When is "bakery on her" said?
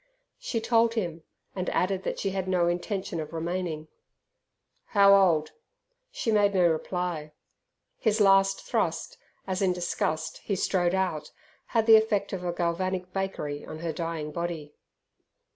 13.13-13.93